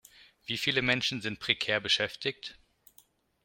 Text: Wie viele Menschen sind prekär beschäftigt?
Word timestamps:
Wie 0.47 0.57
viele 0.57 0.81
Menschen 0.81 1.21
sind 1.21 1.39
prekär 1.39 1.79
beschäftigt? 1.79 2.57